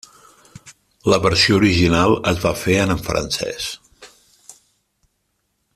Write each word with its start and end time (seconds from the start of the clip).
La 1.13 1.19
versió 1.25 1.57
original 1.59 2.15
es 2.33 2.41
va 2.47 2.55
fer 2.63 2.79
en 2.87 2.95
francès. 3.09 3.69